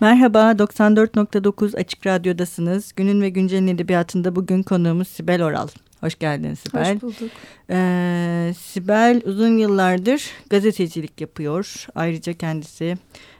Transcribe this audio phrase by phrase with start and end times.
[0.00, 2.92] Merhaba, 94.9 Açık Radyo'dasınız.
[2.96, 5.68] Günün ve Güncel'in edebiyatında bugün konuğumuz Sibel Oral.
[6.00, 6.94] Hoş geldin Sibel.
[6.94, 7.30] Hoş bulduk.
[7.70, 11.86] Ee, Sibel uzun yıllardır gazetecilik yapıyor.
[11.94, 12.96] Ayrıca kendisi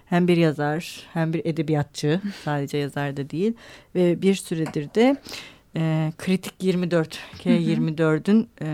[0.06, 2.20] hem bir yazar hem bir edebiyatçı.
[2.44, 3.52] Sadece yazar da değil.
[3.94, 5.16] Ve bir süredir de
[5.76, 8.66] e, Kritik 24, K24'ün e,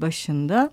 [0.00, 0.70] başında.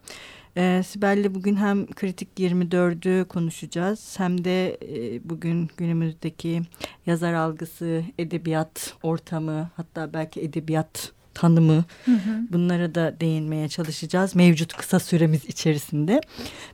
[0.57, 6.61] E, Sibel'le bugün hem Kritik 24'ü konuşacağız hem de e, bugün günümüzdeki
[7.05, 12.47] yazar algısı, edebiyat ortamı hatta belki edebiyat tanımı hı hı.
[12.51, 16.21] bunlara da değinmeye çalışacağız mevcut kısa süremiz içerisinde.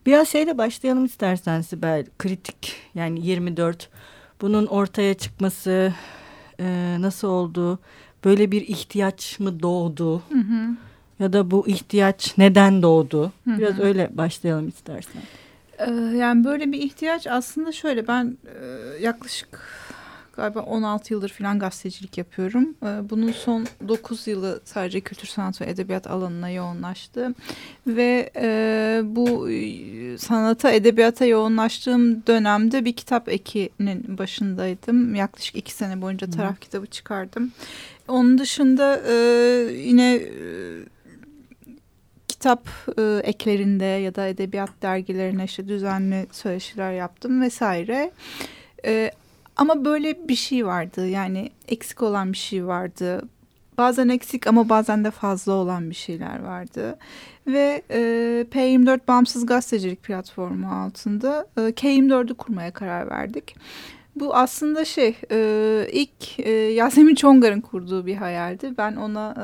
[0.06, 2.06] Biraz şeyle başlayalım istersen Sibel.
[2.20, 3.90] Kritik yani 24
[4.42, 5.94] bunun ortaya çıkması
[6.60, 7.80] e, nasıl oldu?
[8.26, 10.18] Böyle bir ihtiyaç mı doğdu?
[10.30, 10.91] Hı hı
[11.22, 13.32] ya da bu ihtiyaç neden doğdu?
[13.46, 13.86] Biraz Hı -hı.
[13.86, 15.22] öyle başlayalım istersen.
[15.80, 18.66] Ee, yani böyle bir ihtiyaç aslında şöyle ben e,
[19.04, 19.60] yaklaşık
[20.34, 22.76] galiba 16 yıldır falan gazetecilik yapıyorum.
[22.84, 27.34] Ee, bunun son 9 yılı sadece kültür sanat ve edebiyat alanına yoğunlaştı.
[27.88, 35.16] Ve e, bu e, sanata, edebiyata yoğunlaştığım dönemde bir kitap ekinin başındaydım.
[35.16, 36.60] Yaklaşık iki sene boyunca taraf Hı.
[36.60, 37.52] kitabı çıkardım.
[38.08, 39.14] Onun dışında e,
[39.74, 40.16] yine...
[40.16, 40.22] E,
[42.42, 48.12] kitap e, eklerinde ya da edebiyat dergilerine işte düzenli söyleşiler yaptım vesaire.
[48.86, 49.12] E,
[49.56, 53.22] ama böyle bir şey vardı yani eksik olan bir şey vardı.
[53.78, 56.98] Bazen eksik ama bazen de fazla olan bir şeyler vardı.
[57.48, 58.00] Ve e,
[58.52, 63.56] P24 Bağımsız Gazetecilik platformu altında e, K24'ü kurmaya karar verdik.
[64.16, 68.74] Bu aslında şey e, ilk e, Yasemin Çongar'ın kurduğu bir hayaldi.
[68.78, 69.36] Ben ona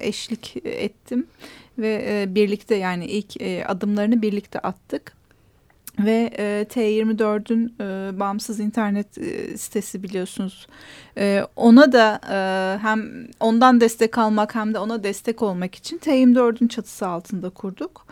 [0.00, 1.26] e, eşlik ettim
[1.78, 5.20] ve e, birlikte yani ilk e, adımlarını birlikte attık.
[5.98, 10.66] Ve e, T24'ün e, bağımsız internet e, sitesi biliyorsunuz.
[11.18, 16.68] E, ona da e, hem ondan destek almak hem de ona destek olmak için T24'ün
[16.68, 18.06] çatısı altında kurduk.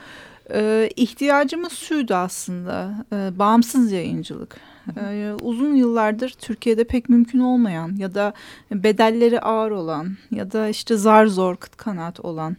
[0.55, 4.57] E, ihtiyacımız şuydu aslında e, bağımsız yayıncılık.
[4.97, 8.33] Ee, uzun yıllardır Türkiye'de pek mümkün olmayan ya da
[8.71, 12.57] bedelleri ağır olan ya da işte zar zor kıt kanaat olan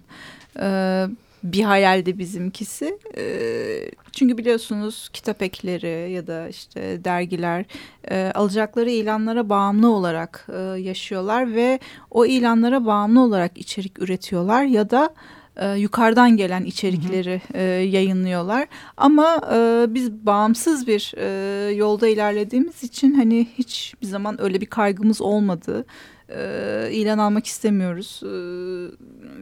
[0.60, 1.06] e,
[1.44, 2.98] bir hayaldi bizimkisi.
[3.18, 3.24] E,
[4.12, 7.66] çünkü biliyorsunuz kitap ekleri ya da işte dergiler
[8.12, 10.48] e, alacakları ilanlara bağımlı olarak
[10.78, 11.80] yaşıyorlar ve
[12.12, 15.14] o ilanlara bağımlı olarak içerik üretiyorlar ya da
[15.60, 17.62] e, yukarıdan gelen içerikleri hı hı.
[17.62, 18.68] E, yayınlıyorlar.
[18.98, 25.22] Ama e, biz bağımsız bir e, yolda ilerlediğimiz için hani hiçbir zaman öyle bir kaygımız
[25.22, 25.86] olmadı.
[26.30, 28.30] E, ilan almak istemiyoruz e,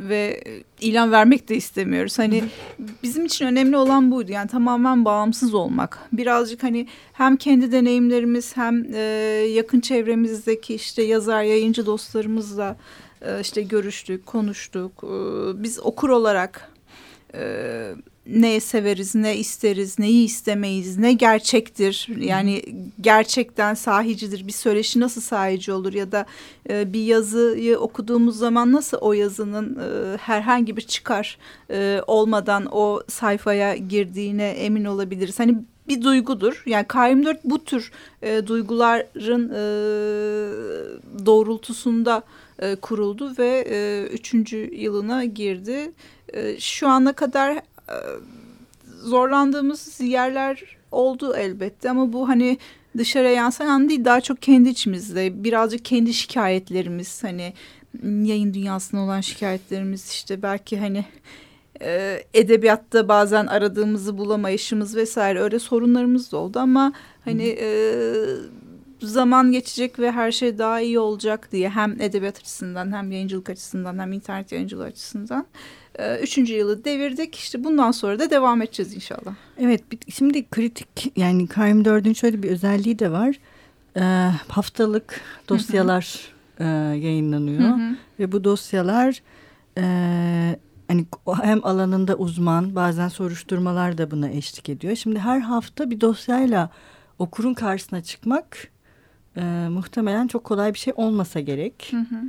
[0.10, 0.44] ve
[0.82, 2.20] ilan vermek de istemiyoruz.
[2.20, 2.44] Hani
[3.04, 4.32] bizim için önemli olan buydu.
[4.32, 6.00] Yani tamamen bağımsız olmak.
[6.14, 9.00] Birazcık hani hem kendi deneyimlerimiz hem e,
[9.54, 12.76] yakın çevremizdeki işte yazar yayıncı dostlarımızla
[13.22, 14.92] e, işte görüştük, konuştuk.
[15.04, 15.08] E,
[15.64, 16.72] biz okur olarak
[17.34, 17.94] e,
[18.26, 22.08] neyi severiz, ne isteriz, neyi istemeyiz, ne gerçektir.
[22.20, 22.62] Yani
[23.02, 24.48] gerçekten sahicidir.
[24.48, 26.26] Bir söyleşi nasıl sahici olur ya da
[26.70, 29.78] bir yazıyı okuduğumuz zaman nasıl o yazının
[30.18, 31.38] herhangi bir çıkar
[32.08, 35.40] olmadan o sayfaya girdiğine emin olabiliriz.
[35.40, 35.56] Hani
[35.88, 36.64] bir duygudur.
[36.66, 37.92] Yani K24 bu tür
[38.22, 39.62] e, duyguların e,
[41.26, 42.24] doğrultusunda
[42.60, 45.92] e, kuruldu ve e, üçüncü yılına girdi.
[46.34, 47.62] E, şu ana kadar e,
[49.02, 52.58] zorlandığımız yerler oldu elbette ama bu hani
[52.98, 57.54] dışarıya yansıyan değil daha çok kendi içimizde birazcık kendi şikayetlerimiz hani
[58.04, 61.06] yayın dünyasında olan şikayetlerimiz işte belki hani
[61.82, 66.94] e, edebiyatta bazen aradığımızı bulamayışımız vesaire öyle sorunlarımız da oldu ama
[67.26, 67.68] hani e,
[69.02, 74.00] zaman geçecek ve her şey daha iyi olacak diye hem edebiyat açısından hem yayıncılık açısından
[74.00, 75.46] hem internet yayıncılığı açısından
[75.96, 77.36] e, üçüncü yılı devirdik.
[77.36, 79.36] İşte bundan sonra da devam edeceğiz inşallah.
[79.60, 83.40] Evet şimdi kritik yani KM4'ün şöyle bir özelliği de var.
[83.96, 84.02] E,
[84.48, 86.64] haftalık dosyalar E,
[86.98, 87.96] yayınlanıyor hı hı.
[88.20, 89.22] ve bu dosyalar
[89.78, 89.84] e,
[90.88, 91.06] hani
[91.42, 94.96] hem alanında uzman bazen soruşturmalar da buna eşlik ediyor.
[94.96, 96.70] Şimdi her hafta bir dosyayla
[97.20, 98.68] okurun karşısına çıkmak
[99.38, 101.88] e, muhtemelen çok kolay bir şey olmasa gerek.
[101.92, 102.22] Hı hı.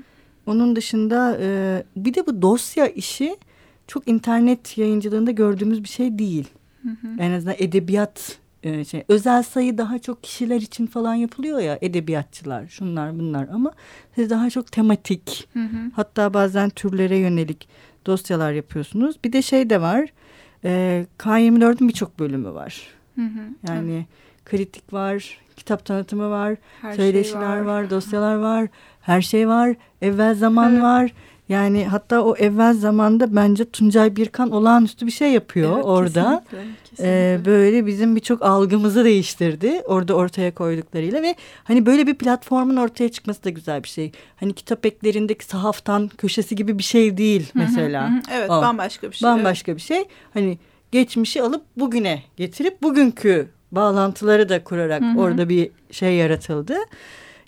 [0.46, 3.36] Onun dışında e, bir de bu dosya işi
[3.86, 6.48] çok internet yayıncılığında gördüğümüz bir şey değil.
[6.82, 7.08] Hı hı.
[7.18, 12.66] En azından edebiyat e, şey özel sayı daha çok kişiler için falan yapılıyor ya edebiyatçılar
[12.66, 13.72] şunlar bunlar ama
[14.14, 15.90] siz daha çok tematik hı hı.
[15.92, 17.68] hatta bazen türlere yönelik
[18.06, 19.16] dosyalar yapıyorsunuz.
[19.24, 20.08] Bir de şey de var
[20.64, 22.82] e, K24'ün birçok bölümü var.
[23.14, 23.68] Hı hı.
[23.68, 24.44] Yani evet.
[24.44, 27.60] kritik var, Kitap tanıtımı var, her söyleşiler şey var.
[27.60, 28.68] var, dosyalar var,
[29.00, 29.76] her şey var.
[30.02, 30.82] Evvel zaman evet.
[30.82, 31.12] var.
[31.48, 36.44] Yani hatta o evvel zamanda bence Tuncay Birkan olağanüstü bir şey yapıyor evet, orada.
[36.50, 37.34] Kesinlikle, kesinlikle.
[37.34, 41.34] Ee, böyle bizim birçok algımızı değiştirdi orada ortaya koyduklarıyla ve
[41.64, 44.12] hani böyle bir platformun ortaya çıkması da güzel bir şey.
[44.36, 48.10] Hani kitap eklerindeki sahaftan köşesi gibi bir şey değil mesela.
[48.10, 48.62] Hı hı, Evet o.
[48.62, 49.28] bambaşka bir şey.
[49.28, 49.78] Bambaşka evet.
[49.78, 50.04] bir şey.
[50.34, 50.58] Hani
[50.92, 55.18] geçmişi alıp bugüne getirip bugünkü bağlantıları da kurarak hı hı.
[55.18, 56.74] orada bir şey yaratıldı.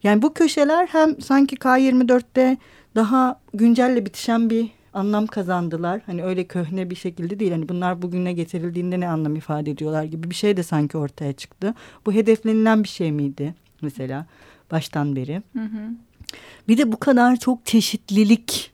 [0.02, 2.56] Yani bu köşeler hem sanki K24'te
[2.94, 6.00] daha güncelle bitişen bir anlam kazandılar.
[6.06, 7.52] Hani öyle köhne bir şekilde değil.
[7.52, 11.74] Hani bunlar bugüne getirildiğinde ne anlam ifade ediyorlar gibi bir şey de sanki ortaya çıktı.
[12.06, 14.26] Bu hedeflenilen bir şey miydi mesela
[14.70, 15.42] baştan beri?
[15.52, 15.90] Hı hı.
[16.68, 18.72] Bir de bu kadar çok çeşitlilik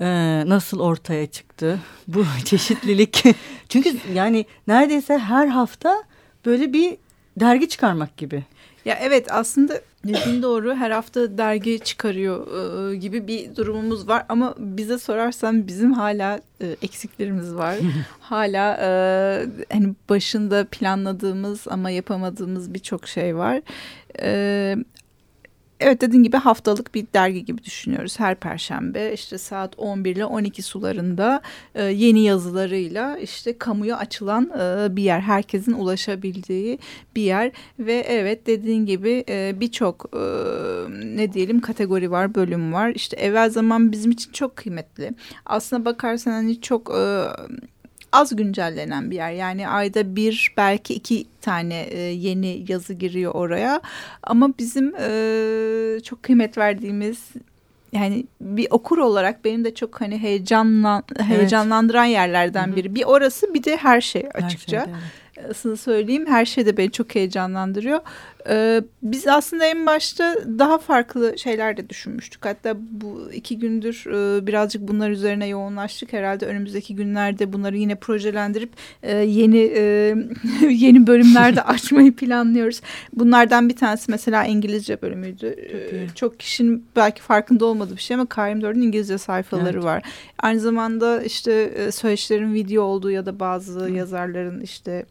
[0.00, 0.06] e,
[0.46, 1.78] nasıl ortaya çıktı?
[2.08, 3.24] Bu çeşitlilik
[3.68, 6.04] çünkü yani neredeyse her hafta
[6.46, 6.96] böyle bir
[7.40, 8.44] dergi çıkarmak gibi.
[8.84, 12.46] Ya evet aslında dediğin doğru her hafta dergi çıkarıyor
[12.92, 17.76] e, gibi bir durumumuz var ama bize sorarsan bizim hala e, eksiklerimiz var.
[18.20, 18.88] hala e,
[19.72, 23.60] hani başında planladığımız ama yapamadığımız birçok şey var.
[24.20, 24.76] E,
[25.80, 28.20] Evet dediğin gibi haftalık bir dergi gibi düşünüyoruz.
[28.20, 31.42] Her perşembe işte saat 11 ile 12 sularında
[31.74, 35.20] e, yeni yazılarıyla işte kamuya açılan e, bir yer.
[35.20, 36.78] Herkesin ulaşabildiği
[37.16, 40.20] bir yer ve evet dediğin gibi e, birçok e,
[41.16, 42.92] ne diyelim kategori var, bölüm var.
[42.94, 45.10] İşte evvel zaman bizim için çok kıymetli.
[45.46, 46.90] Aslına bakarsan hani çok...
[46.90, 47.24] E,
[48.14, 49.32] az güncellenen bir yer.
[49.32, 53.80] Yani ayda bir belki iki tane e, yeni yazı giriyor oraya.
[54.22, 57.18] Ama bizim e, çok kıymet verdiğimiz
[57.92, 62.94] yani bir okur olarak benim de çok hani heyecanlan heyecanlandıran yerlerden biri.
[62.94, 64.80] Bir orası bir de her şey açıkça.
[64.80, 64.98] Her şeyde,
[65.64, 65.80] evet.
[65.80, 68.00] söyleyeyim her şey de beni çok heyecanlandırıyor.
[68.48, 72.46] Ee, biz aslında en başta daha farklı şeyler de düşünmüştük.
[72.46, 76.12] Hatta bu iki gündür e, birazcık bunlar üzerine yoğunlaştık.
[76.12, 78.70] Herhalde önümüzdeki günlerde bunları yine projelendirip
[79.02, 80.14] e, yeni e,
[80.70, 82.80] yeni bölümlerde açmayı planlıyoruz.
[83.12, 85.56] Bunlardan bir tanesi mesela İngilizce bölümüydü.
[85.90, 89.84] Çok, Çok kişinin belki farkında olmadığı bir şey ama KM4'ün İngilizce sayfaları evet.
[89.84, 90.02] var.
[90.38, 93.90] Aynı zamanda işte söyleşilerin video olduğu ya da bazı Hı.
[93.90, 95.06] yazarların işte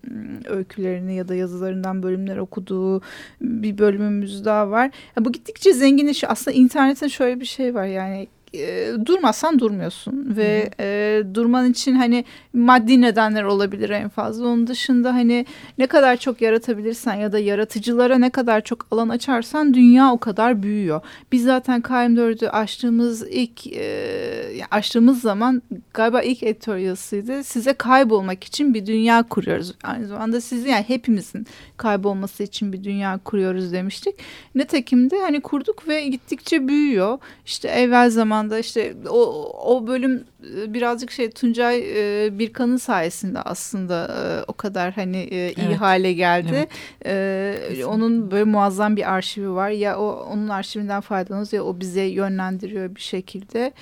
[0.45, 3.01] öykülerini ya da yazılarından bölümler okuduğu
[3.41, 4.91] bir bölümümüz daha var.
[5.17, 6.31] Ya bu gittikçe zenginleşiyor.
[6.31, 12.25] Aslında internette şöyle bir şey var yani e, durmazsan durmuyorsun ve e, durman için hani
[12.53, 14.47] maddi nedenler olabilir en fazla.
[14.47, 15.45] Onun dışında hani
[15.77, 20.63] ne kadar çok yaratabilirsen ya da yaratıcılara ne kadar çok alan açarsan dünya o kadar
[20.63, 21.01] büyüyor.
[21.31, 25.61] Biz zaten KM4'ü açtığımız ilk e, açtığımız zaman
[25.93, 27.43] galiba ilk editorialsıydı.
[27.43, 29.73] Size kaybolmak için bir dünya kuruyoruz.
[29.83, 31.47] Aynı zamanda sizi yani hepimizin
[31.77, 34.15] kaybolması için bir dünya kuruyoruz demiştik.
[34.55, 37.17] Netekim de hani kurduk ve gittikçe büyüyor.
[37.45, 38.09] İşte evvel
[38.43, 40.23] zamanda işte o, o bölüm
[40.55, 41.79] e, birazcık şey Tuncay
[42.25, 45.81] e, Birkan'ın sayesinde aslında e, o kadar hani e, iyi evet.
[45.81, 46.67] hale geldi.
[47.01, 47.79] Evet.
[47.79, 49.69] E, onun böyle muazzam bir arşivi var.
[49.69, 53.73] Ya o onun arşivinden faydalanıyoruz ya o bize yönlendiriyor bir şekilde.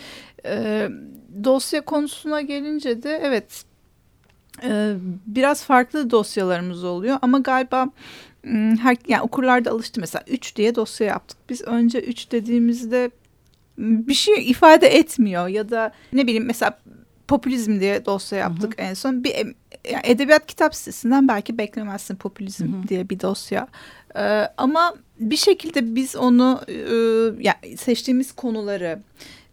[0.45, 0.89] E,
[1.43, 3.63] dosya konusuna gelince de evet
[4.63, 7.89] e, biraz farklı dosyalarımız oluyor ama galiba
[8.81, 11.37] her yani okurlar alıştı mesela 3 diye dosya yaptık.
[11.49, 13.11] Biz önce 3 dediğimizde
[13.81, 16.79] bir şey ifade etmiyor ya da ne bileyim mesela
[17.27, 18.87] popülizm diye dosya yaptık hı hı.
[18.87, 19.23] en son.
[19.23, 19.35] Bir
[19.91, 22.87] yani edebiyat kitap sitesinden belki beklemezsin popülizm hı hı.
[22.87, 23.67] diye bir dosya.
[24.15, 26.73] Ee, ama bir şekilde biz onu e,
[27.43, 28.99] yani seçtiğimiz konuları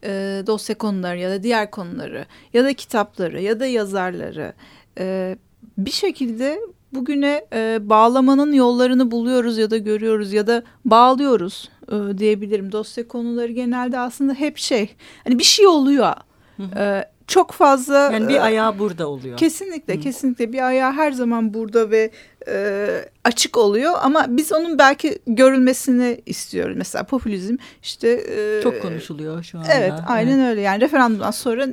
[0.04, 4.52] e, dosya konuları ya da diğer konuları ya da kitapları ya da yazarları
[4.99, 5.37] e,
[5.78, 6.61] bir şekilde
[6.92, 12.73] bugüne e, bağlamanın yollarını buluyoruz ya da görüyoruz ya da bağlıyoruz e, diyebilirim.
[12.73, 14.90] Dosya konuları genelde aslında hep şey
[15.25, 16.12] hani bir şey oluyor.
[16.57, 16.78] Hı hı.
[16.78, 19.37] E, çok fazla yani bir e, ayağı burada oluyor.
[19.37, 20.00] Kesinlikle Hı.
[20.00, 22.11] kesinlikle bir ayağı her zaman burada ve
[22.49, 22.88] e,
[23.25, 26.76] açık oluyor ama biz onun belki görülmesini istiyoruz.
[26.76, 29.73] Mesela popülizm işte e, çok konuşuluyor şu anda.
[29.73, 30.50] Evet, aynen evet.
[30.50, 30.61] öyle.
[30.61, 31.66] Yani referandumdan sonra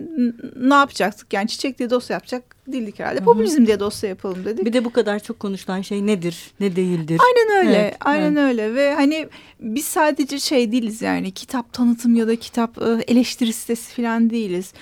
[0.55, 1.33] ne yapacaktık?
[1.33, 3.19] Yani çiçek diye dosya yapacak değildik herhalde.
[3.19, 3.25] Hı -hı.
[3.25, 4.65] Popülizm diye dosya yapalım dedik.
[4.65, 7.21] Bir de bu kadar çok konuşulan şey nedir, ne değildir?
[7.25, 7.77] Aynen öyle.
[7.79, 8.49] Evet, aynen evet.
[8.49, 9.27] öyle ve hani
[9.59, 14.73] biz sadece şey değiliz yani kitap tanıtım ya da kitap e, eleştiri sitesi falan değiliz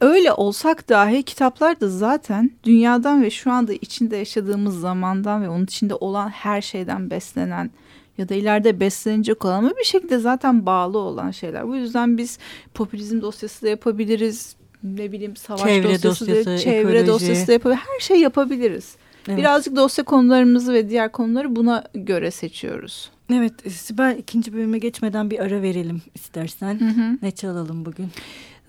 [0.00, 5.64] Öyle olsak dahi kitaplar da zaten dünyadan ve şu anda içinde yaşadığımız zamandan ve onun
[5.64, 7.70] içinde olan her şeyden beslenen
[8.18, 11.68] ya da ileride beslenecek olan ama bir şekilde zaten bağlı olan şeyler.
[11.68, 12.38] Bu yüzden biz
[12.74, 14.56] popülizm dosyası da yapabiliriz.
[14.82, 17.06] Ne bileyim savaş çevre dosyası, dosyası da, çevre ekoloji.
[17.06, 17.84] dosyası da yapabiliriz.
[17.88, 18.96] Her şey yapabiliriz.
[19.28, 19.38] Evet.
[19.38, 23.10] Birazcık dosya konularımızı ve diğer konuları buna göre seçiyoruz.
[23.32, 26.80] Evet Sibel ikinci bölüme geçmeden bir ara verelim istersen.
[26.80, 27.18] Hı hı.
[27.22, 28.08] Ne çalalım bugün?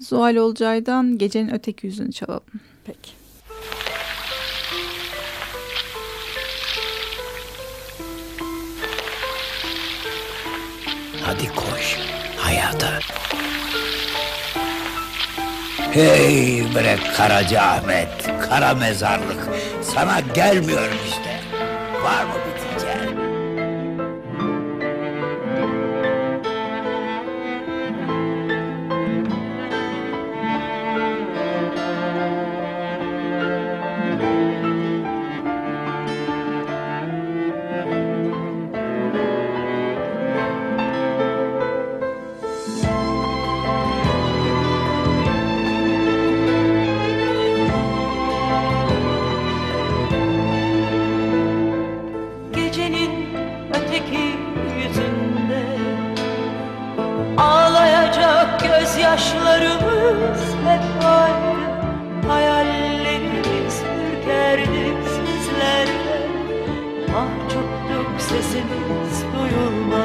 [0.02, 2.44] Zuhal Olcay'dan Gecenin Öteki Yüzünü çalalım.
[2.86, 3.12] Peki.
[11.24, 11.98] Hadi koş
[12.38, 13.00] hayata.
[15.92, 18.10] Hey bre Karaca Ahmet,
[18.50, 19.50] kara mezarlık.
[19.82, 21.40] Sana gelmiyorum işte.
[22.04, 22.32] Var mı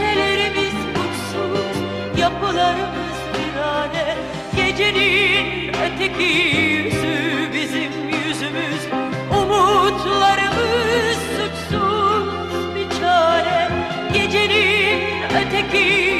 [0.00, 1.76] Köşelerimiz mutsuz,
[2.20, 4.16] yapılarımız bir virane
[4.56, 8.82] Gecenin öteki yüzü bizim yüzümüz.
[9.30, 13.68] Umutlarımız suçsuz bir çare.
[14.12, 16.19] Gecenin öteki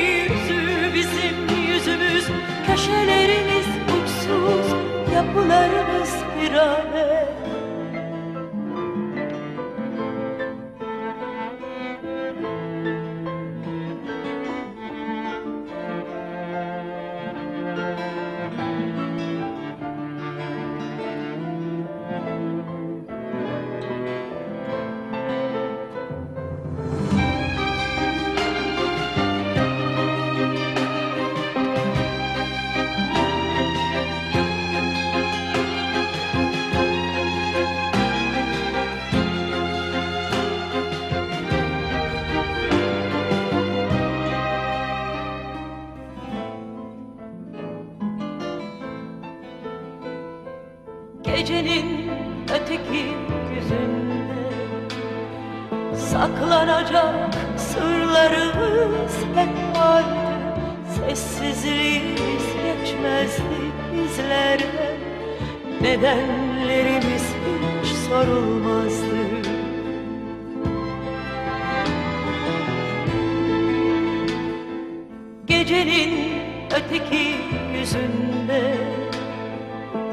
[75.70, 77.36] Gecenin öteki
[77.78, 78.76] yüzünde.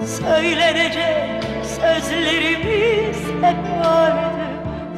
[0.06, 4.44] Söylenecek sözlerimiz hep vardı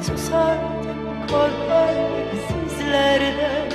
[0.02, 3.70] Susardık korkardık sizlerden.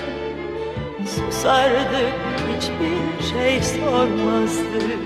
[1.07, 2.15] Susardık
[2.57, 4.99] hiçbir şey sormazdık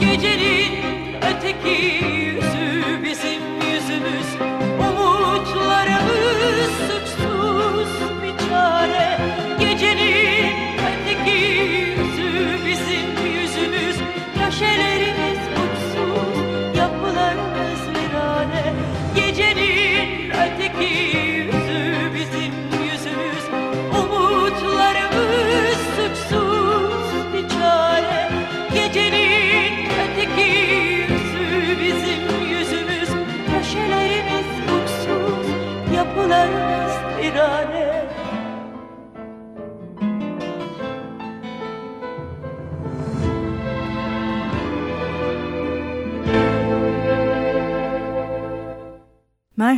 [0.00, 0.72] Gecenin
[1.22, 2.09] öteki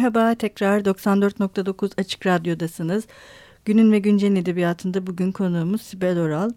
[0.03, 3.05] Merhaba, tekrar 94.9 Açık Radyo'dasınız.
[3.65, 6.51] Günün ve Güncel'in edebiyatında bugün konuğumuz Sibel Oral.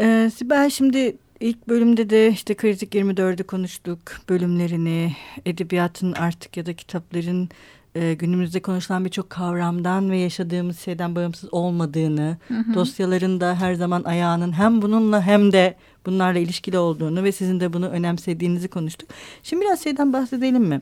[0.00, 3.98] Ee, Sibel şimdi ilk bölümde de işte Kritik 24'ü konuştuk.
[4.28, 7.48] Bölümlerini, edebiyatın artık ya da kitapların
[7.94, 12.36] e, günümüzde konuşulan birçok kavramdan ve yaşadığımız şeyden bağımsız olmadığını,
[12.74, 15.76] dosyaların da her zaman ayağının hem bununla hem de
[16.08, 19.08] bunlarla ilişkili olduğunu ve sizin de bunu önemsediğinizi konuştuk.
[19.42, 20.80] Şimdi biraz şeyden bahsedelim mi?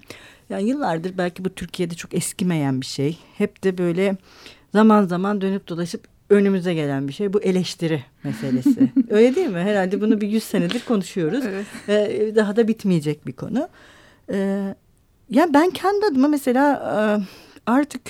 [0.49, 3.19] Yani yıllardır belki bu Türkiye'de çok eskimeyen bir şey.
[3.39, 4.17] Hep de böyle
[4.73, 7.33] zaman zaman dönüp dolaşıp önümüze gelen bir şey.
[7.33, 8.93] Bu eleştiri meselesi.
[9.11, 9.59] Öyle değil mi?
[9.59, 11.45] Herhalde bunu bir yüz senedir konuşuyoruz.
[11.45, 11.67] Evet.
[11.89, 13.69] Ee, daha da bitmeyecek bir konu.
[14.31, 14.75] Ee,
[15.31, 16.97] ya ben kendi adıma mesela e,
[17.67, 18.03] artık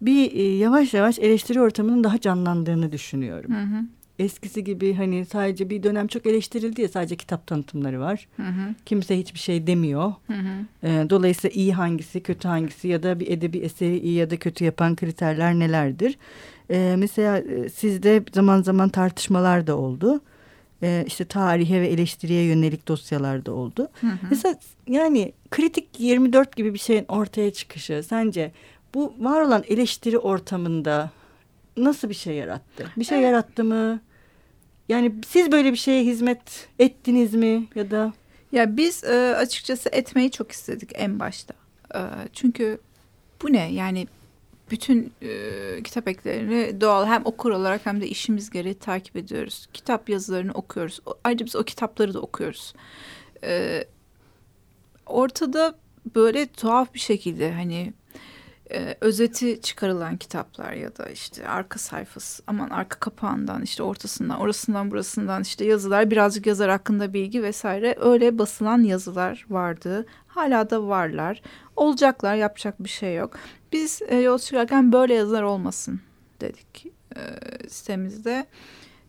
[0.00, 3.54] bir e, yavaş yavaş eleştiri ortamının daha canlandığını düşünüyorum.
[3.54, 3.84] Hı hı.
[4.18, 8.28] Eskisi gibi hani sadece bir dönem çok eleştirildi ya sadece kitap tanıtımları var.
[8.36, 8.74] Hı hı.
[8.86, 10.12] Kimse hiçbir şey demiyor.
[10.26, 10.66] Hı hı.
[10.82, 14.64] Ee, dolayısıyla iyi hangisi, kötü hangisi ya da bir edebi eseri iyi ya da kötü
[14.64, 16.18] yapan kriterler nelerdir?
[16.70, 20.20] Ee, mesela e, sizde zaman zaman tartışmalar da oldu.
[20.82, 23.88] Ee, işte tarihe ve eleştiriye yönelik dosyalar da oldu.
[24.00, 24.26] Hı hı.
[24.30, 24.54] Mesela
[24.88, 28.52] yani kritik 24 gibi bir şeyin ortaya çıkışı sence
[28.94, 31.10] bu var olan eleştiri ortamında
[31.76, 32.92] nasıl bir şey yarattı?
[32.96, 33.26] Bir şey Evet.
[33.26, 34.00] yarattı mı?
[34.88, 38.12] Yani siz böyle bir şeye hizmet ettiniz mi ya da
[38.52, 41.54] Ya biz e, açıkçası etmeyi çok istedik en başta.
[41.94, 42.00] E,
[42.32, 42.78] çünkü
[43.42, 43.72] bu ne?
[43.72, 44.06] Yani
[44.70, 45.28] bütün e,
[45.84, 49.68] kitap eklerini doğal hem okur olarak hem de işimiz gereği takip ediyoruz.
[49.72, 51.00] Kitap yazılarını okuyoruz.
[51.24, 52.74] Ayrıca biz o kitapları da okuyoruz.
[53.44, 53.84] E,
[55.06, 55.74] ortada
[56.14, 57.92] böyle tuhaf bir şekilde hani
[58.70, 64.90] e, özeti çıkarılan kitaplar ya da işte arka sayfası aman arka kapağından işte ortasından orasından
[64.90, 70.06] burasından işte yazılar birazcık yazar hakkında bilgi vesaire öyle basılan yazılar vardı.
[70.26, 71.42] Hala da varlar.
[71.76, 73.36] Olacaklar yapacak bir şey yok.
[73.72, 76.00] Biz e, yol çıkarken böyle yazılar olmasın
[76.40, 77.20] dedik e,
[77.68, 78.46] sitemizde.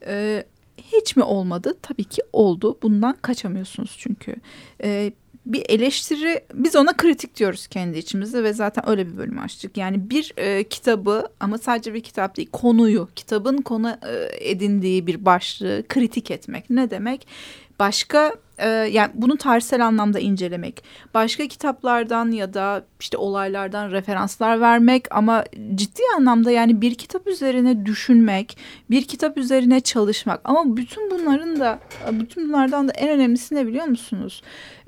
[0.05, 0.43] E,
[0.77, 1.77] hiç mi olmadı?
[1.81, 2.77] Tabii ki oldu.
[2.81, 4.35] Bundan kaçamıyorsunuz çünkü.
[4.83, 5.11] E,
[5.45, 9.77] bir eleştiri biz ona kritik diyoruz kendi içimizde ve zaten öyle bir bölüm açtık.
[9.77, 15.25] Yani bir e, kitabı ama sadece bir kitap değil konuyu kitabın konu e, edindiği bir
[15.25, 17.27] başlığı kritik etmek ne demek?
[17.79, 20.83] Başka e, yani bunu tarihsel anlamda incelemek,
[21.13, 25.43] başka kitaplardan ya da işte olaylardan referanslar vermek ama
[25.75, 28.57] ciddi anlamda yani bir kitap üzerine düşünmek,
[28.89, 31.79] bir kitap üzerine çalışmak ama bütün bunların da
[32.11, 34.41] bütün bunlardan da en önemlisi ne biliyor musunuz?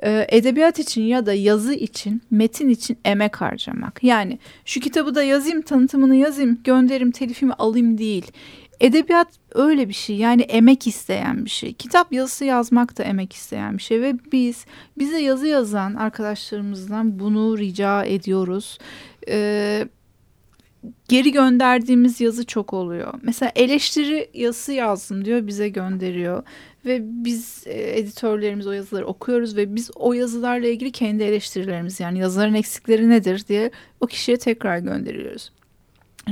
[0.03, 4.03] Ee, edebiyat için ya da yazı için, metin için emek harcamak.
[4.03, 8.31] Yani şu kitabı da yazayım, tanıtımını yazayım, gönderim, telifimi alayım değil.
[8.79, 11.73] Edebiyat öyle bir şey yani emek isteyen bir şey.
[11.73, 14.65] Kitap yazısı yazmak da emek isteyen bir şey ve biz
[14.97, 18.77] bize yazı yazan arkadaşlarımızdan bunu rica ediyoruz.
[19.27, 19.87] Ee,
[21.07, 23.13] geri gönderdiğimiz yazı çok oluyor.
[23.21, 26.43] Mesela eleştiri yazısı yazdım diyor bize gönderiyor.
[26.85, 32.19] Ve biz e, editörlerimiz o yazıları okuyoruz ve biz o yazılarla ilgili kendi eleştirilerimiz yani
[32.19, 35.51] yazıların eksikleri nedir diye o kişiye tekrar gönderiyoruz.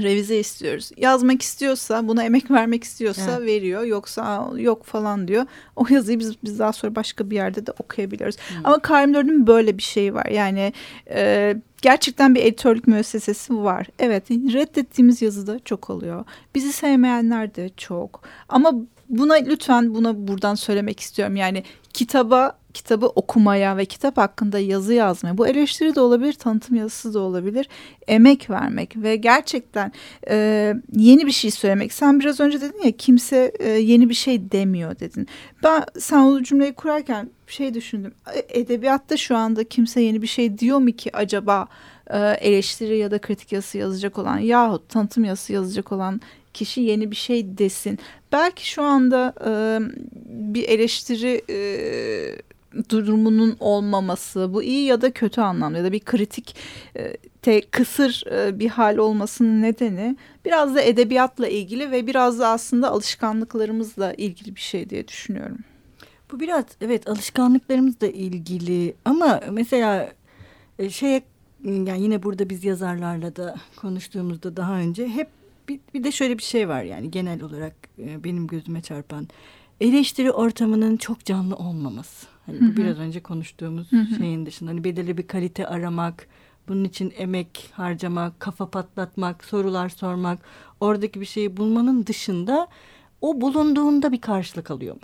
[0.03, 0.91] Revize istiyoruz.
[0.97, 3.47] Yazmak istiyorsa, buna emek vermek istiyorsa Evet.
[3.47, 3.83] veriyor.
[3.83, 5.45] Yoksa "Aa, yok falan diyor.
[5.75, 8.35] O yazıyı biz, biz daha sonra başka bir yerde de okuyabiliyoruz.
[8.63, 10.25] Ama K24'ün böyle bir şeyi var.
[10.25, 10.73] Yani
[11.09, 13.87] e, gerçekten bir editörlük müessesesi var.
[13.99, 16.25] Evet reddettiğimiz yazı da çok oluyor.
[16.55, 18.21] Bizi sevmeyenler de çok.
[18.49, 18.73] Ama
[19.09, 21.35] buna lütfen buna buradan söylemek istiyorum.
[21.35, 25.37] Yani kitaba kitabı okumaya ve kitap hakkında yazı yazmaya.
[25.37, 27.69] Bu eleştiri de olabilir tanıtım yazısı da olabilir.
[28.07, 29.91] Emek vermek ve gerçekten
[30.29, 31.93] e, yeni bir şey söylemek.
[31.93, 35.27] Sen biraz önce dedin ya kimse e, yeni bir şey demiyor dedin.
[35.63, 38.13] Ben sen o cümleyi kurarken şey düşündüm.
[38.33, 41.67] E, edebiyatta şu anda kimse yeni bir şey diyor mu ki acaba
[42.09, 46.21] e, eleştiri ya da kritik yazısı yazacak olan yahut tanıtım yazısı yazacak olan
[46.53, 47.99] kişi yeni bir şey desin.
[48.31, 49.51] Belki şu anda e,
[50.25, 51.57] bir eleştiri e,
[52.89, 56.55] durumunun olmaması bu iyi ya da kötü anlamda ya da bir kritik
[56.97, 62.47] e, te, kısır e, bir hal olmasının nedeni biraz da edebiyatla ilgili ve biraz da
[62.47, 65.57] aslında alışkanlıklarımızla ilgili bir şey diye düşünüyorum.
[66.31, 70.11] Bu biraz evet alışkanlıklarımızla ilgili ama mesela
[70.79, 71.23] e, şeye
[71.63, 75.27] yani yine burada biz yazarlarla da konuştuğumuzda daha önce hep
[75.69, 79.27] bir, bir de şöyle bir şey var yani genel olarak e, benim gözüme çarpan
[79.81, 82.34] eleştiri ortamının çok canlı olmaması.
[82.45, 84.15] Hani bu biraz önce konuştuğumuz Hı hı.
[84.15, 86.27] şeyin dışında hani belirli bir kalite aramak,
[86.67, 90.39] bunun için emek harcamak, kafa patlatmak, sorular sormak,
[90.79, 92.67] oradaki bir şeyi bulmanın dışında
[93.21, 95.01] o bulunduğunda bir karşılık alıyor mu?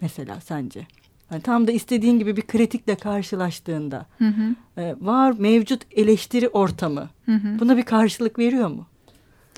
[0.00, 0.86] Mesela sence?
[1.28, 4.54] Hani tam da istediğin gibi bir kritikle karşılaştığında Hı hı.
[4.80, 7.58] e, var mevcut eleştiri ortamı Hı hı.
[7.60, 8.86] buna bir karşılık veriyor mu?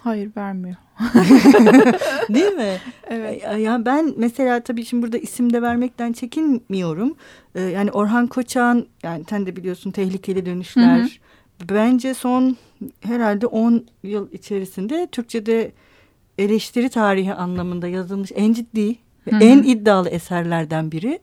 [0.04, 0.76] Hayır vermiyor.
[2.28, 2.76] Değil mi?
[3.10, 3.42] Evet.
[3.42, 7.14] Ya- Ya ben mesela tabii şimdi burada isim de vermekten çekinmiyorum.
[7.54, 10.98] Ee, Yani Orhan Koçak'ın yani sen de biliyorsun tehlikeli dönüşler.
[10.98, 11.08] Hı hı.
[11.74, 12.56] Bence son
[13.00, 15.72] herhalde 10 yıl içerisinde Türkçe'de
[16.38, 19.44] eleştiri tarihi anlamında yazılmış en ciddi ve Hı hı.
[19.44, 21.18] en iddialı eserlerden biri.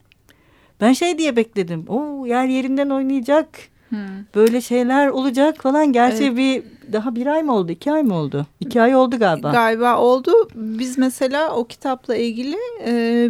[0.82, 1.86] Ben şey diye bekledim.
[1.88, 3.48] O yer yerinden oynayacak.
[3.90, 3.96] Hı.
[4.36, 5.94] Böyle şeyler olacak falan.
[5.94, 6.38] Gerçi Evet.
[6.38, 7.72] bir daha bir ay mı oldu?
[7.72, 8.46] iki ay mı oldu?
[8.60, 9.52] İki ay oldu galiba.
[9.52, 10.32] Galiba oldu.
[10.56, 13.30] Biz mesela o kitapla ilgili e,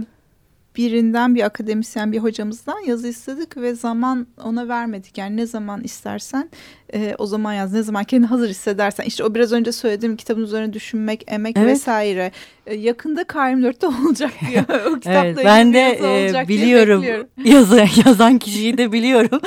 [0.76, 5.18] birinden bir akademisyen bir hocamızdan yazı istedik ve zaman ona vermedik.
[5.18, 6.50] Yani ne zaman istersen
[6.94, 7.74] e, o zaman yaz.
[7.74, 9.04] Ne zaman kendini hazır hissedersen.
[9.04, 11.68] İşte o biraz önce söylediğim kitabın üzerine düşünmek, emek Evet.
[11.68, 12.32] vesaire.
[12.66, 14.64] E, yakında KM4'te olacak diyor.
[14.92, 17.28] o kitapla Evet, ben de yazı e, biliyorum bekliyorum.
[17.46, 19.40] yazan, yazan kişiyi de biliyorum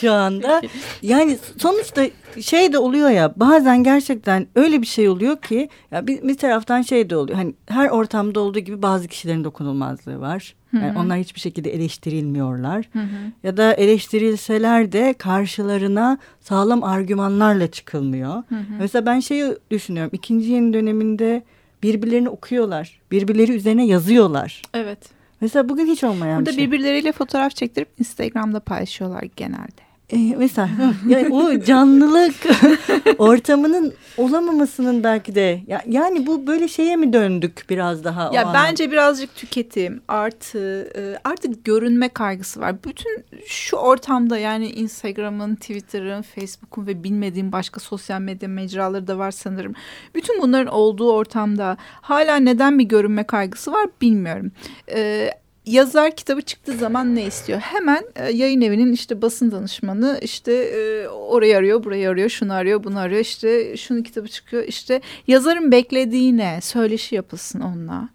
[0.00, 0.62] şu anda.
[1.02, 2.02] Yani sonuçta
[2.40, 6.82] şey de oluyor ya bazen gerçekten öyle bir şey oluyor ki ya bir, bir taraftan
[6.82, 7.38] şey de oluyor.
[7.38, 9.44] Hani her ortamda olduğu gibi bazı kişilerin
[9.88, 10.54] dokunulmazlığı var.
[10.72, 12.88] Yani Hı onlar hiçbir şekilde eleştirilmiyorlar.
[12.92, 13.32] Hı hı.
[13.42, 18.34] Ya da eleştirilseler de karşılarına sağlam argümanlarla çıkılmıyor.
[18.48, 18.62] Hı hı.
[18.78, 20.10] Mesela ben şeyi düşünüyorum.
[20.14, 21.42] İkinci yeni döneminde
[21.82, 23.00] birbirlerini okuyorlar.
[23.10, 24.62] Birbirleri üzerine yazıyorlar.
[24.74, 24.98] Evet.
[25.40, 26.66] Mesela bugün hiç olmayan Burada bir şey.
[26.66, 29.87] birbirleriyle fotoğraf çektirip Instagram'da paylaşıyorlar genelde.
[30.12, 30.68] Ee, mesela
[31.08, 32.34] yani o canlılık
[33.18, 38.30] ortamının olamamasının belki de ya, yani bu böyle şeye mi döndük biraz daha?
[38.34, 42.84] Ya bence birazcık tüketim artı e, artık görünme kaygısı var.
[42.84, 49.30] Bütün şu ortamda yani Instagram'ın, Twitter'ın, Facebook'un ve bilmediğim başka sosyal medya mecraları da var
[49.30, 49.74] sanırım.
[50.14, 54.52] Bütün bunların olduğu ortamda hala neden bir görünme kaygısı var bilmiyorum.
[54.94, 55.30] E,
[55.68, 57.60] yazar kitabı çıktığı zaman ne istiyor?
[57.60, 62.84] Hemen e, yayın evinin işte basın danışmanı işte e, orayı arıyor, burayı arıyor, şunu arıyor,
[62.84, 63.20] bunu arıyor.
[63.20, 64.64] İşte şunun kitabı çıkıyor.
[64.64, 66.60] İşte yazarın beklediği ne?
[66.60, 68.08] Söyleşi yapılsın onunla.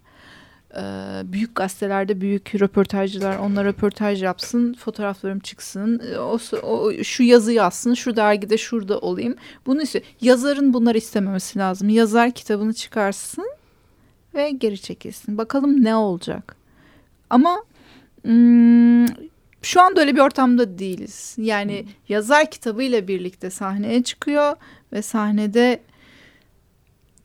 [0.76, 0.82] Ee,
[1.24, 7.94] büyük gazetelerde büyük röportajcılar onunla röportaj yapsın, fotoğraflarım çıksın, e, o, o şu yazı yazsın,
[7.94, 9.36] şu dergide şurada olayım.
[9.66, 10.06] Bunu istiyor.
[10.22, 11.90] Yazarın bunları istememesi lazım.
[11.90, 13.46] Yazar kitabını çıkarsın
[14.36, 15.38] ve geri çekilsin.
[15.38, 16.63] Bakalım ne olacak.
[17.34, 17.64] Ama
[18.24, 19.06] hmm,
[19.62, 21.36] şu anda öyle bir ortamda değiliz.
[21.38, 24.56] Yani yazar kitabıyla birlikte sahneye çıkıyor
[24.94, 25.80] ve sahnede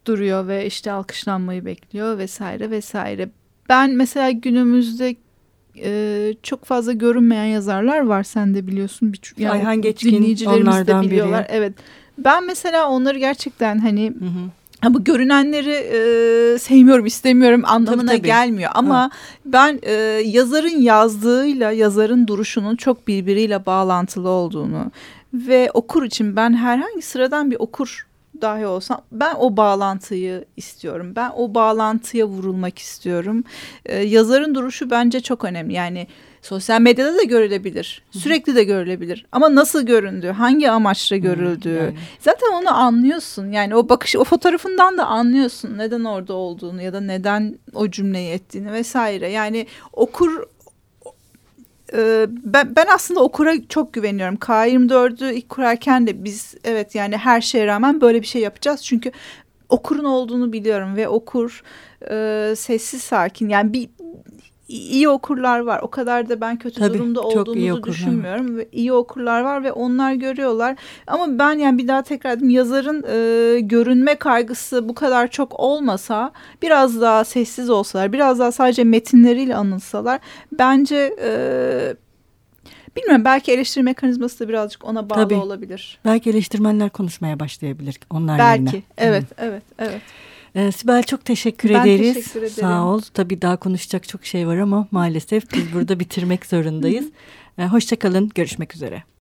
[0.07, 3.29] duruyor ve işte alkışlanmayı bekliyor vesaire vesaire.
[3.69, 5.17] Ben mesela günümüzde
[5.83, 9.13] e, çok fazla görünmeyen yazarlar var sen de biliyorsun.
[9.13, 11.11] Bir, yani Ayhan Geçkin dinleyicilerimiz de onlardan biri.
[11.11, 11.47] biliyorlar.
[11.49, 11.73] Evet.
[12.19, 14.51] Ben mesela onları gerçekten hani Hı hı.
[14.81, 18.27] Ha, bu görünenleri e, sevmiyorum istemiyorum anlamına Tabii, tabii.
[18.27, 19.11] gelmiyor ama
[19.45, 19.93] ben e,
[20.25, 24.91] yazarın yazdığıyla yazarın duruşunun çok birbiriyle bağlantılı olduğunu
[25.35, 28.07] ve okur için ben herhangi sıradan bir okur
[28.41, 31.13] dahi olsam ben o bağlantıyı istiyorum.
[31.17, 33.45] Ben o bağlantıya vurulmak istiyorum.
[33.87, 35.75] E, yazarın duruşu bence çok önemli.
[35.75, 36.07] Yani
[36.43, 38.03] sosyal medyada da görülebilir.
[38.11, 39.27] Sürekli de görülebilir.
[39.33, 41.75] Ama nasıl göründüğü, hangi amaçla görüldüğü.
[41.75, 41.95] yani.
[42.21, 43.53] Zaten onu anlıyorsun.
[43.53, 48.31] Yani o bakış, o fotoğrafından da anlıyorsun neden orada olduğunu ya da neden o cümleyi
[48.31, 49.29] ettiğini vesaire.
[49.29, 50.43] Yani okur
[51.93, 54.35] e, ben, ben aslında okura çok güveniyorum.
[54.37, 58.85] K24'ü ilk kurarken de biz evet yani her şeye rağmen böyle bir şey yapacağız.
[58.85, 59.13] Çünkü
[59.69, 61.63] okurun olduğunu biliyorum ve okur
[62.11, 63.89] e, sessiz sakin yani bir
[64.69, 65.81] iyi okurlar var.
[65.83, 68.59] O kadar da ben kötü Tabii, durumda olduğumuzu düşünmüyorum.
[68.59, 70.77] Ve iyi okurlar var ve onlar görüyorlar.
[71.07, 76.33] Ama ben yani bir daha tekrar edeyim yazarın e, görünme kaygısı bu kadar çok olmasa
[76.63, 80.21] biraz daha sessiz olsalar biraz daha sadece metinleriyle anılsalar
[80.53, 81.31] bence e,
[82.97, 85.35] bilmiyorum belki eleştiri mekanizması da birazcık ona bağlı Tabii.
[85.35, 85.99] olabilir.
[86.05, 88.83] Belki eleştirmenler konuşmaya başlayabilir onlar Belki yerine.
[88.99, 90.03] evet evet evet.
[90.55, 92.15] Ee, Sibel çok teşekkür Ben ederiz.
[92.15, 92.53] teşekkür ederim.
[92.61, 93.01] Sağ ol.
[93.15, 97.07] Tabii daha konuşacak çok şey var ama maalesef biz burada bitirmek zorundayız.
[97.59, 98.31] Ee, Hoşçakalın.
[98.35, 99.03] Görüşmek üzere.